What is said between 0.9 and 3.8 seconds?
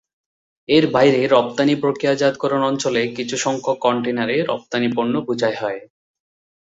বাইরে রপ্তানি প্রক্রিয়াজাতকরণ অঞ্চলে কিছুসংখ্যক